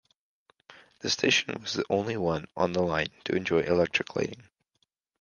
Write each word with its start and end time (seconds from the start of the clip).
The 1.01 1.11
station 1.11 1.61
was 1.61 1.75
the 1.75 1.85
only 1.87 2.17
one 2.17 2.47
on 2.57 2.73
the 2.73 2.81
line 2.81 3.11
to 3.25 3.35
enjoy 3.35 3.59
electric 3.59 4.15
lighting. 4.15 4.49